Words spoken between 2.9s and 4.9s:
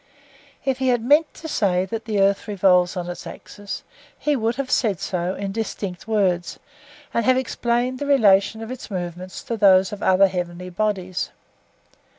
on its axis, he would have